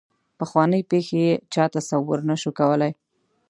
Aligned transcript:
پخوانۍ 0.39 0.81
پېښې 0.91 1.17
یې 1.25 1.33
چا 1.53 1.63
تصور 1.75 2.19
نه 2.29 2.35
شو 2.41 2.51
کولای. 2.59 2.91